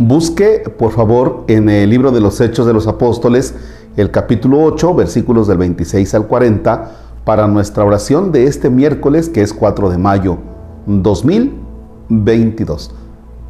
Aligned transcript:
busque 0.00 0.62
por 0.78 0.92
favor 0.92 1.44
en 1.46 1.68
el 1.68 1.90
libro 1.90 2.10
de 2.10 2.22
los 2.22 2.40
Hechos 2.40 2.66
de 2.66 2.72
los 2.72 2.86
Apóstoles, 2.86 3.54
el 3.98 4.10
capítulo 4.10 4.62
8, 4.62 4.94
versículos 4.94 5.46
del 5.46 5.58
26 5.58 6.14
al 6.14 6.26
40, 6.26 6.90
para 7.24 7.46
nuestra 7.46 7.84
oración 7.84 8.32
de 8.32 8.44
este 8.44 8.70
miércoles, 8.70 9.28
que 9.28 9.42
es 9.42 9.52
4 9.52 9.90
de 9.90 9.98
mayo 9.98 10.38
2022. 10.86 12.94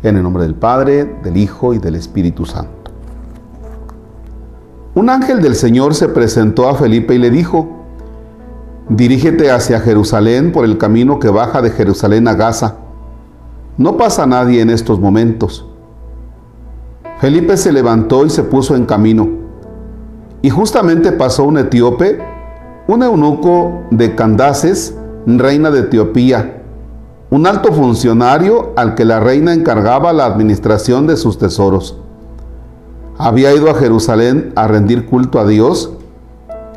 En 0.03 0.17
el 0.17 0.25
nombre 0.25 0.43
del 0.43 0.57
Padre, 0.57 1.05
del 1.23 1.36
Hijo 1.36 1.73
y 1.73 1.79
del 1.79 1.95
Espíritu 1.95 2.45
Santo. 2.45 2.91
Un 4.96 5.09
ángel 5.09 5.41
del 5.41 5.55
Señor 5.55 5.95
se 5.95 6.09
presentó 6.09 6.69
a 6.69 6.75
Felipe 6.75 7.14
y 7.14 7.19
le 7.19 7.30
dijo, 7.30 7.69
Dirígete 8.89 9.53
hacia 9.53 9.79
Jerusalén 9.79 10.51
por 10.51 10.64
el 10.64 10.79
camino 10.79 11.21
que 11.21 11.29
baja 11.29 11.62
de 11.62 11.71
Jerusalén 11.71 12.26
a 12.26 12.35
Gaza. 12.35 12.79
No 13.76 13.96
pasa 13.96 14.26
nadie 14.26 14.62
en 14.62 14.71
estos 14.71 14.98
momentos. 14.98 15.70
Felipe 17.21 17.59
se 17.59 17.71
levantó 17.71 18.25
y 18.25 18.31
se 18.31 18.43
puso 18.43 18.75
en 18.75 18.87
camino. 18.87 19.29
Y 20.41 20.49
justamente 20.49 21.13
pasó 21.13 21.45
un 21.45 21.59
etíope, 21.59 22.19
un 22.89 23.03
eunuco 23.03 23.83
de 23.91 24.15
Candaces, 24.15 24.96
reina 25.27 25.71
de 25.71 25.81
Etiopía, 25.81 26.63
un 27.29 27.46
alto 27.46 27.75
funcionario 27.75 28.73
al 28.75 28.95
que 28.95 29.05
la 29.05 29.21
reina 29.21 29.53
encargaba 29.53 30.15
la 30.15 30.25
administración 30.25 31.07
de 31.07 31.19
sus 31.19 31.37
tesoros. 31.37 31.99
Había 33.19 33.55
ido 33.55 33.69
a 33.69 33.75
Jerusalén 33.75 34.55
a 34.57 34.67
rendir 34.67 35.05
culto 35.05 35.39
a 35.39 35.47
Dios 35.47 35.93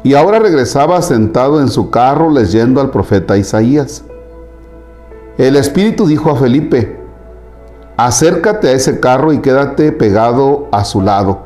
y 0.04 0.16
ahora 0.16 0.40
regresaba 0.40 1.02
sentado 1.02 1.62
en 1.62 1.70
su 1.70 1.90
carro 1.90 2.30
leyendo 2.30 2.82
al 2.82 2.92
profeta 2.92 3.38
Isaías. 3.38 4.04
El 5.38 5.56
Espíritu 5.56 6.06
dijo 6.06 6.30
a 6.32 6.36
Felipe, 6.36 7.03
acércate 7.98 8.70
a 8.70 8.72
ese 8.74 9.00
carro 9.00 9.34
y 9.34 9.40
quédate 9.40 9.92
pegado 9.92 10.68
a 10.72 10.84
su 10.86 11.02
lado. 11.02 11.42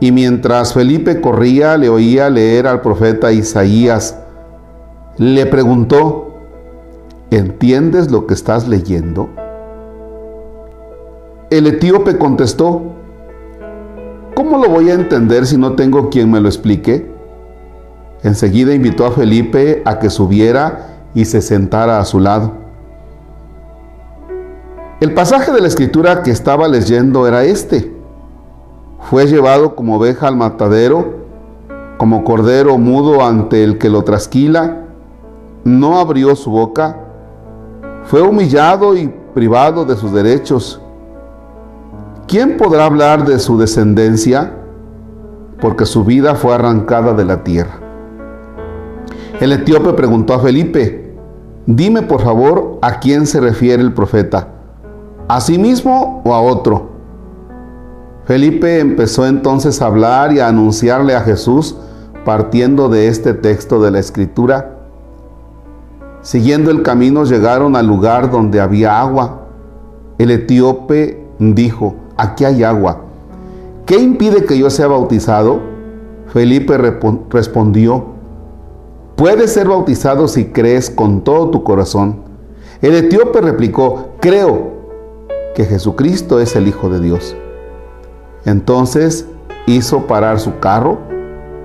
Y 0.00 0.12
mientras 0.12 0.72
Felipe 0.72 1.20
corría, 1.20 1.76
le 1.76 1.88
oía 1.88 2.30
leer 2.30 2.66
al 2.66 2.80
profeta 2.80 3.32
Isaías. 3.32 4.18
Le 5.18 5.44
preguntó, 5.46 6.38
¿entiendes 7.30 8.10
lo 8.10 8.26
que 8.26 8.34
estás 8.34 8.66
leyendo? 8.66 9.28
El 11.50 11.66
etíope 11.66 12.16
contestó, 12.16 12.82
¿cómo 14.34 14.56
lo 14.56 14.70
voy 14.70 14.90
a 14.90 14.94
entender 14.94 15.46
si 15.46 15.58
no 15.58 15.74
tengo 15.74 16.08
quien 16.08 16.30
me 16.30 16.40
lo 16.40 16.48
explique? 16.48 17.10
Enseguida 18.22 18.74
invitó 18.74 19.04
a 19.04 19.12
Felipe 19.12 19.82
a 19.84 19.98
que 19.98 20.10
subiera 20.10 21.06
y 21.14 21.24
se 21.24 21.42
sentara 21.42 21.98
a 21.98 22.04
su 22.04 22.20
lado. 22.20 22.59
El 25.00 25.14
pasaje 25.14 25.50
de 25.50 25.62
la 25.62 25.68
escritura 25.68 26.22
que 26.22 26.30
estaba 26.30 26.68
leyendo 26.68 27.26
era 27.26 27.42
este. 27.44 27.90
Fue 29.08 29.24
llevado 29.24 29.74
como 29.74 29.96
oveja 29.96 30.28
al 30.28 30.36
matadero, 30.36 31.14
como 31.96 32.22
cordero 32.22 32.76
mudo 32.76 33.24
ante 33.24 33.64
el 33.64 33.78
que 33.78 33.88
lo 33.88 34.02
trasquila, 34.02 34.84
no 35.64 35.98
abrió 35.98 36.36
su 36.36 36.50
boca, 36.50 36.98
fue 38.04 38.20
humillado 38.20 38.94
y 38.94 39.08
privado 39.32 39.86
de 39.86 39.96
sus 39.96 40.12
derechos. 40.12 40.82
¿Quién 42.28 42.58
podrá 42.58 42.84
hablar 42.84 43.24
de 43.24 43.38
su 43.38 43.56
descendencia? 43.56 44.52
Porque 45.62 45.86
su 45.86 46.04
vida 46.04 46.34
fue 46.34 46.52
arrancada 46.52 47.14
de 47.14 47.24
la 47.24 47.42
tierra. 47.42 47.80
El 49.40 49.52
etíope 49.52 49.94
preguntó 49.94 50.34
a 50.34 50.40
Felipe, 50.40 51.16
dime 51.64 52.02
por 52.02 52.20
favor 52.20 52.78
a 52.82 53.00
quién 53.00 53.26
se 53.26 53.40
refiere 53.40 53.82
el 53.82 53.94
profeta, 53.94 54.59
a 55.30 55.40
sí 55.40 55.58
mismo 55.58 56.22
o 56.24 56.34
a 56.34 56.40
otro. 56.40 56.90
Felipe 58.24 58.80
empezó 58.80 59.28
entonces 59.28 59.80
a 59.80 59.86
hablar 59.86 60.32
y 60.32 60.40
a 60.40 60.48
anunciarle 60.48 61.14
a 61.14 61.20
Jesús 61.20 61.76
partiendo 62.24 62.88
de 62.88 63.06
este 63.06 63.32
texto 63.32 63.80
de 63.80 63.92
la 63.92 64.00
escritura. 64.00 64.76
Siguiendo 66.20 66.72
el 66.72 66.82
camino 66.82 67.22
llegaron 67.24 67.76
al 67.76 67.86
lugar 67.86 68.32
donde 68.32 68.60
había 68.60 69.00
agua. 69.00 69.42
El 70.18 70.32
etíope 70.32 71.24
dijo, 71.38 71.94
aquí 72.16 72.44
hay 72.44 72.64
agua. 72.64 73.02
¿Qué 73.86 74.00
impide 74.00 74.44
que 74.44 74.58
yo 74.58 74.68
sea 74.68 74.88
bautizado? 74.88 75.60
Felipe 76.32 76.76
respondió, 76.76 78.04
Puedes 79.14 79.52
ser 79.52 79.68
bautizado 79.68 80.26
si 80.26 80.46
crees 80.46 80.90
con 80.90 81.22
todo 81.22 81.50
tu 81.50 81.62
corazón. 81.62 82.16
El 82.82 82.94
etíope 82.94 83.40
replicó, 83.40 84.14
creo 84.18 84.69
que 85.54 85.64
Jesucristo 85.64 86.40
es 86.40 86.56
el 86.56 86.68
Hijo 86.68 86.88
de 86.88 87.00
Dios. 87.00 87.36
Entonces 88.44 89.26
hizo 89.66 90.06
parar 90.06 90.40
su 90.40 90.58
carro, 90.58 90.98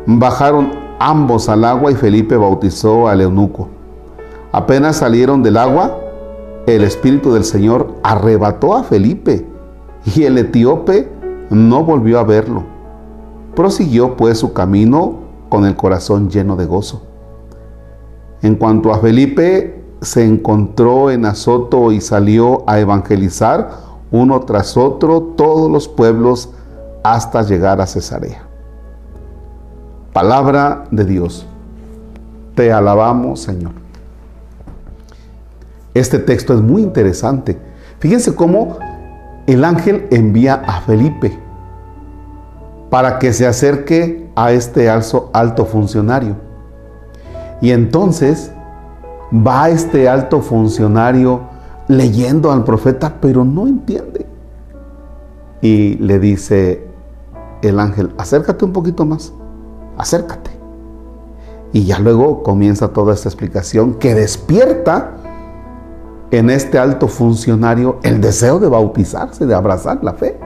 bajaron 0.05 0.71
ambos 0.99 1.49
al 1.49 1.65
agua 1.65 1.91
y 1.91 1.95
Felipe 1.95 2.37
bautizó 2.37 3.07
al 3.07 3.21
eunuco. 3.21 3.69
Apenas 4.51 4.97
salieron 4.97 5.43
del 5.43 5.57
agua, 5.57 5.99
el 6.65 6.83
Espíritu 6.83 7.33
del 7.33 7.43
Señor 7.43 7.95
arrebató 8.03 8.75
a 8.75 8.83
Felipe 8.83 9.45
y 10.15 10.23
el 10.23 10.37
etíope 10.37 11.09
no 11.49 11.83
volvió 11.83 12.19
a 12.19 12.23
verlo. 12.23 12.63
Prosiguió 13.55 14.17
pues 14.17 14.37
su 14.39 14.53
camino 14.53 15.19
con 15.49 15.65
el 15.65 15.75
corazón 15.75 16.29
lleno 16.29 16.55
de 16.55 16.65
gozo. 16.65 17.03
En 18.41 18.55
cuanto 18.55 18.93
a 18.93 18.99
Felipe, 18.99 19.84
se 20.05 20.25
encontró 20.25 21.11
en 21.11 21.25
Azoto 21.25 21.91
y 21.91 22.01
salió 22.01 22.63
a 22.69 22.79
evangelizar 22.79 23.69
uno 24.11 24.41
tras 24.41 24.77
otro 24.77 25.21
todos 25.21 25.69
los 25.69 25.87
pueblos 25.87 26.49
hasta 27.03 27.41
llegar 27.41 27.81
a 27.81 27.87
Cesarea. 27.87 28.43
Palabra 30.13 30.85
de 30.91 31.03
Dios. 31.03 31.45
Te 32.55 32.71
alabamos, 32.71 33.41
Señor. 33.41 33.73
Este 35.93 36.19
texto 36.19 36.53
es 36.53 36.61
muy 36.61 36.81
interesante. 36.81 37.57
Fíjense 37.99 38.33
cómo 38.33 38.77
el 39.47 39.63
ángel 39.63 40.07
envía 40.11 40.55
a 40.65 40.81
Felipe 40.81 41.37
para 42.89 43.19
que 43.19 43.33
se 43.33 43.45
acerque 43.45 44.29
a 44.35 44.51
este 44.51 44.89
alto 44.89 45.65
funcionario. 45.65 46.35
Y 47.61 47.71
entonces 47.71 48.51
va 49.33 49.69
este 49.69 50.07
alto 50.07 50.41
funcionario 50.41 51.41
leyendo 51.87 52.51
al 52.51 52.63
profeta, 52.63 53.15
pero 53.19 53.43
no 53.43 53.67
entiende. 53.67 54.25
Y 55.61 55.95
le 55.95 56.19
dice 56.19 56.87
el 57.61 57.79
ángel, 57.79 58.13
acércate 58.17 58.65
un 58.65 58.73
poquito 58.73 59.05
más, 59.05 59.33
acércate. 59.97 60.51
Y 61.73 61.85
ya 61.85 61.99
luego 61.99 62.43
comienza 62.43 62.89
toda 62.89 63.13
esta 63.13 63.29
explicación 63.29 63.95
que 63.95 64.15
despierta 64.15 65.11
en 66.31 66.49
este 66.49 66.77
alto 66.77 67.07
funcionario 67.07 67.99
el 68.03 68.21
deseo 68.21 68.59
de 68.59 68.67
bautizarse, 68.67 69.45
de 69.45 69.53
abrazar 69.53 70.03
la 70.03 70.13
fe. 70.13 70.37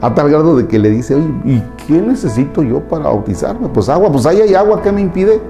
A 0.00 0.14
tal 0.14 0.28
grado 0.28 0.56
de 0.56 0.66
que 0.66 0.78
le 0.78 0.90
dice, 0.90 1.14
oye, 1.14 1.34
¿y 1.44 1.62
qué 1.86 2.00
necesito 2.00 2.62
yo 2.62 2.86
para 2.86 3.04
bautizarme? 3.04 3.68
Pues 3.68 3.88
agua, 3.88 4.10
pues 4.12 4.26
ahí 4.26 4.40
hay 4.40 4.54
agua, 4.54 4.82
¿qué 4.82 4.92
me 4.92 5.00
impide? 5.00 5.40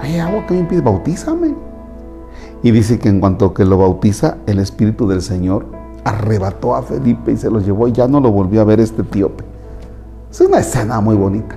Hay 0.00 0.18
agua 0.18 0.46
que 0.46 0.54
me 0.54 0.60
impide, 0.60 0.80
bautízame. 0.80 1.54
Y 2.62 2.70
dice 2.70 2.98
que 2.98 3.08
en 3.08 3.20
cuanto 3.20 3.54
que 3.54 3.64
lo 3.64 3.78
bautiza, 3.78 4.38
el 4.46 4.58
Espíritu 4.58 5.06
del 5.08 5.22
Señor 5.22 5.66
arrebató 6.04 6.74
a 6.74 6.82
Felipe 6.82 7.32
y 7.32 7.36
se 7.36 7.50
lo 7.50 7.60
llevó 7.60 7.88
y 7.88 7.92
ya 7.92 8.08
no 8.08 8.20
lo 8.20 8.30
volvió 8.30 8.60
a 8.60 8.64
ver 8.64 8.80
este 8.80 9.02
etíope. 9.02 9.44
Es 10.30 10.40
una 10.40 10.58
escena 10.58 11.00
muy 11.00 11.16
bonita. 11.16 11.56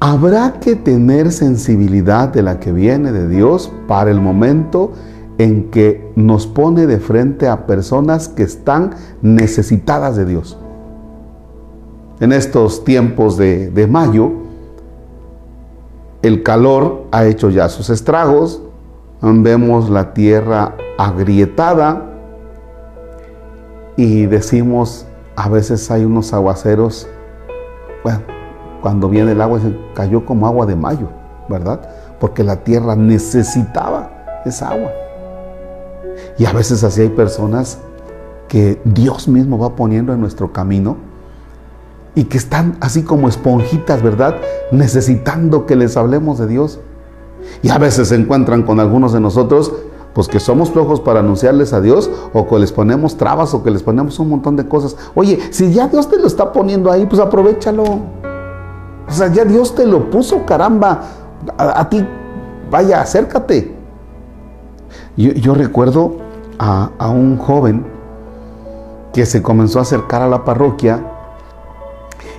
Habrá 0.00 0.60
que 0.60 0.76
tener 0.76 1.32
sensibilidad 1.32 2.28
de 2.28 2.42
la 2.42 2.60
que 2.60 2.72
viene 2.72 3.10
de 3.10 3.28
Dios 3.28 3.72
para 3.88 4.10
el 4.10 4.20
momento 4.20 4.92
en 5.38 5.70
que 5.70 6.12
nos 6.14 6.46
pone 6.46 6.86
de 6.86 6.98
frente 6.98 7.48
a 7.48 7.66
personas 7.66 8.28
que 8.28 8.44
están 8.44 8.90
necesitadas 9.22 10.16
de 10.16 10.24
Dios. 10.24 10.56
En 12.20 12.32
estos 12.32 12.84
tiempos 12.84 13.36
de, 13.36 13.70
de 13.70 13.86
mayo, 13.86 14.30
el 16.22 16.42
calor 16.42 17.06
ha 17.12 17.26
hecho 17.26 17.50
ya 17.50 17.68
sus 17.68 17.90
estragos, 17.90 18.60
vemos 19.20 19.90
la 19.90 20.12
tierra 20.14 20.74
agrietada 20.96 22.04
y 23.96 24.26
decimos, 24.26 25.06
a 25.36 25.48
veces 25.48 25.90
hay 25.90 26.04
unos 26.04 26.32
aguaceros, 26.32 27.08
bueno, 28.02 28.20
cuando 28.82 29.08
viene 29.08 29.32
el 29.32 29.40
agua 29.40 29.60
se 29.60 29.76
cayó 29.94 30.24
como 30.24 30.46
agua 30.46 30.66
de 30.66 30.76
mayo, 30.76 31.08
¿verdad? 31.48 31.80
Porque 32.20 32.44
la 32.44 32.56
tierra 32.56 32.94
necesitaba 32.94 34.40
esa 34.44 34.70
agua. 34.70 34.90
Y 36.38 36.44
a 36.46 36.52
veces 36.52 36.82
así 36.84 37.02
hay 37.02 37.08
personas 37.08 37.78
que 38.48 38.80
Dios 38.84 39.28
mismo 39.28 39.58
va 39.58 39.76
poniendo 39.76 40.12
en 40.12 40.20
nuestro 40.20 40.52
camino 40.52 40.96
y 42.14 42.24
que 42.24 42.38
están 42.38 42.76
así 42.80 43.02
como 43.02 43.28
esponjitas, 43.28 44.02
¿verdad? 44.02 44.36
Necesitando 44.72 45.66
que 45.66 45.76
les 45.76 45.96
hablemos 45.96 46.38
de 46.38 46.46
Dios. 46.46 46.80
Y 47.62 47.70
a 47.70 47.78
veces 47.78 48.08
se 48.08 48.14
encuentran 48.14 48.62
con 48.62 48.80
algunos 48.80 49.12
de 49.12 49.20
nosotros 49.20 49.72
Pues 50.14 50.26
que 50.26 50.40
somos 50.40 50.70
flojos 50.70 51.00
para 51.00 51.20
anunciarles 51.20 51.72
a 51.72 51.80
Dios 51.80 52.10
o 52.32 52.48
que 52.48 52.58
les 52.58 52.72
ponemos 52.72 53.16
trabas 53.16 53.54
o 53.54 53.62
que 53.62 53.70
les 53.70 53.84
ponemos 53.84 54.18
un 54.18 54.30
montón 54.30 54.56
de 54.56 54.66
cosas. 54.66 54.96
Oye, 55.14 55.38
si 55.50 55.72
ya 55.72 55.86
Dios 55.86 56.08
te 56.08 56.18
lo 56.18 56.26
está 56.26 56.52
poniendo 56.52 56.90
ahí, 56.90 57.06
pues 57.06 57.20
aprovechalo. 57.20 57.84
O 57.84 59.12
sea, 59.12 59.28
ya 59.32 59.44
Dios 59.44 59.76
te 59.76 59.86
lo 59.86 60.10
puso, 60.10 60.44
caramba. 60.44 61.02
A, 61.56 61.88
ti, 61.88 62.04
vaya, 62.68 63.00
acércate. 63.00 63.76
Yo, 65.16 65.54
recuerdo 65.54 66.16
a, 66.58 66.90
un 67.10 67.38
joven 67.38 67.84
que 69.12 69.24
se 69.24 69.40
comenzó 69.40 69.78
a 69.78 69.82
acercar 69.82 70.22
a 70.22 70.28
la 70.28 70.44
parroquia 70.44 71.00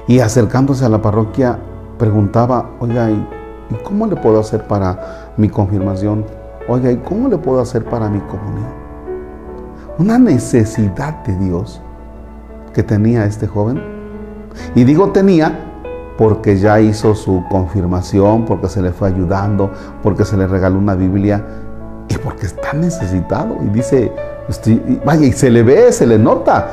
y 0.10 0.22
acercándose 0.22 0.84
a 0.84 0.90
la 0.90 1.04
parroquia 1.04 1.60
preguntaba, 2.00 2.72
oiga, 2.80 3.12
¿y 3.12 3.24
cómo 3.84 4.08
le 4.08 4.16
puedo 4.16 4.40
hacer 4.40 4.66
para 4.66 5.34
mi 5.38 5.50
confirmación? 5.50 6.26
Oiga, 6.68 6.92
¿y 6.92 6.98
cómo 6.98 7.30
le 7.30 7.38
puedo 7.38 7.62
hacer 7.62 7.86
para 7.86 8.10
mi 8.10 8.20
comunión? 8.22 8.74
Una 10.00 10.18
necesidad 10.18 11.24
de 11.26 11.38
Dios 11.38 11.80
que 12.74 12.82
tenía 12.82 13.24
este 13.26 13.46
joven. 13.46 13.84
Y 14.74 14.84
digo 14.84 15.12
tenía 15.12 15.60
porque 16.18 16.58
ya 16.58 16.80
hizo 16.80 17.14
su 17.14 17.44
confirmación, 17.48 18.46
porque 18.46 18.68
se 18.68 18.82
le 18.82 18.92
fue 18.92 19.10
ayudando, 19.10 19.70
porque 20.02 20.26
se 20.26 20.36
le 20.38 20.48
regaló 20.48 20.80
una 20.80 20.96
Biblia 20.96 21.46
y 22.08 22.18
porque 22.18 22.48
está 22.48 22.74
necesitado. 22.74 23.58
Y 23.64 23.68
dice, 23.68 24.12
vaya, 25.06 25.28
y 25.28 25.34
se 25.34 25.52
le 25.52 25.62
ve, 25.62 25.92
se 25.92 26.08
le 26.08 26.18
nota, 26.18 26.68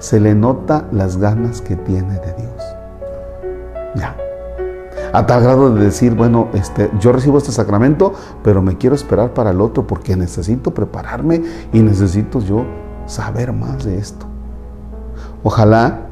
se 0.00 0.18
le 0.18 0.34
nota 0.34 0.86
las 0.90 1.18
ganas 1.18 1.60
que 1.60 1.76
tiene 1.76 2.14
de 2.14 2.34
Dios. 2.34 2.69
Ya. 3.94 4.16
A 5.12 5.26
tal 5.26 5.42
grado 5.42 5.74
de 5.74 5.84
decir, 5.84 6.14
bueno, 6.14 6.48
este, 6.54 6.90
yo 7.00 7.12
recibo 7.12 7.38
este 7.38 7.52
sacramento, 7.52 8.12
pero 8.44 8.62
me 8.62 8.78
quiero 8.78 8.94
esperar 8.94 9.34
para 9.34 9.50
el 9.50 9.60
otro 9.60 9.86
porque 9.86 10.16
necesito 10.16 10.72
prepararme 10.72 11.42
y 11.72 11.80
necesito 11.80 12.40
yo 12.40 12.64
saber 13.06 13.52
más 13.52 13.84
de 13.84 13.98
esto. 13.98 14.26
Ojalá 15.42 16.06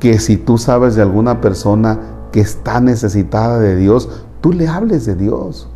que 0.00 0.18
si 0.18 0.36
tú 0.36 0.58
sabes 0.58 0.94
de 0.94 1.02
alguna 1.02 1.40
persona 1.40 1.98
que 2.30 2.40
está 2.40 2.80
necesitada 2.80 3.58
de 3.58 3.76
Dios, 3.76 4.26
tú 4.42 4.52
le 4.52 4.68
hables 4.68 5.06
de 5.06 5.14
Dios. 5.14 5.70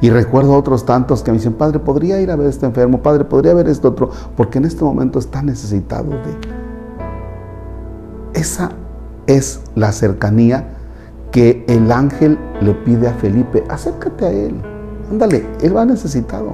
Y 0.00 0.10
recuerdo 0.10 0.54
a 0.54 0.58
otros 0.58 0.86
tantos 0.86 1.22
que 1.22 1.32
me 1.32 1.38
dicen, 1.38 1.54
Padre, 1.54 1.78
podría 1.80 2.20
ir 2.20 2.30
a 2.30 2.36
ver 2.36 2.46
a 2.46 2.50
este 2.50 2.66
enfermo, 2.66 3.02
Padre, 3.02 3.24
podría 3.24 3.54
ver 3.54 3.68
este 3.68 3.88
otro, 3.88 4.10
porque 4.36 4.58
en 4.58 4.66
este 4.66 4.84
momento 4.84 5.18
está 5.18 5.42
necesitado 5.42 6.10
de... 6.10 6.64
Esa 8.34 8.70
es 9.26 9.62
la 9.74 9.92
cercanía 9.92 10.68
que 11.30 11.64
el 11.68 11.90
ángel 11.90 12.38
le 12.60 12.74
pide 12.74 13.08
a 13.08 13.12
Felipe, 13.14 13.64
acércate 13.68 14.24
a 14.24 14.30
él, 14.30 14.54
ándale, 15.10 15.44
él 15.62 15.76
va 15.76 15.84
necesitado. 15.84 16.52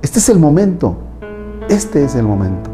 Este 0.00 0.18
es 0.18 0.28
el 0.28 0.38
momento, 0.38 0.96
este 1.68 2.04
es 2.04 2.14
el 2.14 2.24
momento. 2.24 2.70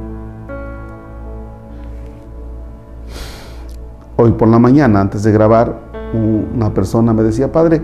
Hoy 4.17 4.33
por 4.33 4.47
la 4.47 4.59
mañana, 4.59 5.01
antes 5.01 5.25
de 5.25 5.33
grabar, 5.33 5.77
una 6.15 6.73
persona 6.73 7.13
me 7.13 7.23
decía, 7.23 7.51
Padre, 7.51 7.83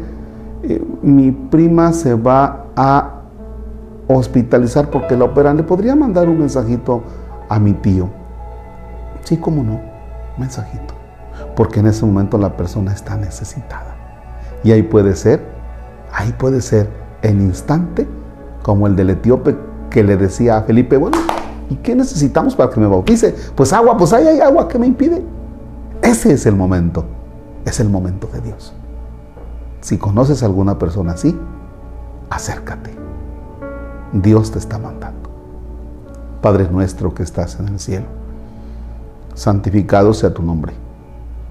eh, 0.63 0.81
mi 1.03 1.33
prima 1.33 1.93
se 1.93 2.15
va 2.15 2.67
a 2.77 3.23
hospitalizar 4.07 4.91
porque 4.91 5.17
la 5.17 5.25
operan. 5.25 5.57
¿Le 5.57 5.63
podría 5.63 5.97
mandar 5.97 6.29
un 6.29 6.39
mensajito 6.39 7.03
a 7.49 7.59
mi 7.59 7.73
tío? 7.73 8.09
Sí, 9.25 9.39
cómo 9.39 9.65
no, 9.65 9.81
mensajito 10.37 10.98
porque 11.59 11.81
en 11.81 11.89
ese 11.89 12.07
momento 12.07 12.39
la 12.39 12.57
persona 12.57 12.93
está 12.93 13.17
necesitada. 13.17 13.97
Y 14.63 14.71
ahí 14.71 14.85
puede 14.85 15.17
ser, 15.17 15.45
ahí 16.13 16.33
puede 16.39 16.61
ser 16.61 16.89
en 17.21 17.41
instante, 17.41 18.07
como 18.63 18.87
el 18.87 18.95
del 18.95 19.11
etíope 19.11 19.57
que 19.91 20.05
le 20.05 20.17
decía 20.17 20.59
a 20.59 20.63
Felipe, 20.63 20.97
bueno, 20.97 21.19
¿y 21.69 21.75
qué 21.75 21.97
necesitamos 21.97 22.55
para 22.55 22.71
que 22.71 22.79
me 22.79 22.87
bautice? 22.87 23.35
Pues 23.57 23.73
agua, 23.73 23.97
pues 23.97 24.13
ahí 24.13 24.29
hay 24.29 24.39
agua, 24.39 24.69
¿qué 24.69 24.79
me 24.79 24.87
impide? 24.87 25.21
Ese 26.01 26.33
es 26.33 26.47
el 26.47 26.55
momento, 26.55 27.07
es 27.65 27.81
el 27.81 27.89
momento 27.89 28.29
de 28.33 28.41
Dios. 28.41 28.73
Si 29.81 29.99
conoces 29.99 30.45
a 30.45 30.47
alguna 30.47 30.79
persona 30.79 31.15
así, 31.15 31.37
acércate. 32.31 32.93
Dios 34.13 34.53
te 34.53 34.61
está 34.61 34.79
mandando. 34.79 35.29
Padre 36.41 36.69
nuestro 36.71 37.13
que 37.15 37.25
estás 37.25 37.59
en 37.59 37.67
el 37.67 37.81
cielo, 37.81 38.07
santificado 39.35 40.15
sea 40.15 40.33
tu 40.33 40.45
nombre 40.45 40.87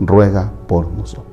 ruega 0.00 0.50
por 0.66 0.90
nosotros. 0.90 1.29